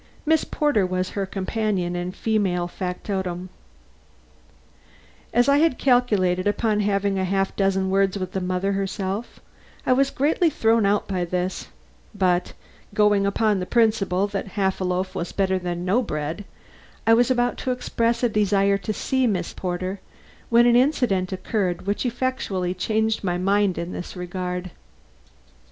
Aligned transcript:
Miss 0.25 0.43
Porter 0.43 0.83
was 0.83 1.11
her 1.11 1.27
companion 1.27 1.95
and 1.95 2.15
female 2.15 2.67
factotum. 2.67 3.49
As 5.31 5.47
I 5.47 5.59
had 5.59 5.77
calculated 5.77 6.47
upon 6.47 6.79
having 6.79 7.19
a 7.19 7.23
half 7.23 7.55
dozen 7.55 7.91
words 7.91 8.17
with 8.17 8.31
the 8.31 8.41
mother 8.41 8.71
herself, 8.71 9.39
I 9.85 9.93
was 9.93 10.09
greatly 10.09 10.49
thrown 10.49 10.87
out 10.87 11.07
by 11.07 11.23
this; 11.23 11.67
but 12.15 12.53
going 12.95 13.27
upon 13.27 13.59
the 13.59 13.67
principle 13.67 14.25
that 14.29 14.47
"half 14.57 14.81
a 14.81 14.83
loaf 14.83 15.13
was 15.13 15.31
better 15.33 15.59
than 15.59 15.85
no 15.85 16.01
bread," 16.01 16.45
I 17.05 17.13
was 17.13 17.29
about 17.29 17.57
to 17.59 17.71
express 17.71 18.23
a 18.23 18.29
desire 18.29 18.79
to 18.79 18.93
see 18.93 19.27
Miss 19.27 19.53
Porter, 19.53 19.99
when 20.49 20.65
an 20.65 20.75
incident 20.75 21.31
occurred 21.31 21.85
which 21.85 22.07
effectually 22.07 22.73
changed 22.73 23.23
my 23.23 23.37
mind 23.37 23.77
in 23.77 23.91
this 23.91 24.15
regard. 24.15 24.71